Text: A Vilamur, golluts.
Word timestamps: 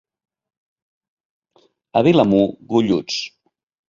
A 2.01 2.03
Vilamur, 2.07 2.39
golluts. 2.73 3.19